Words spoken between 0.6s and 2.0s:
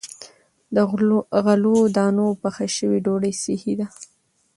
د غلو-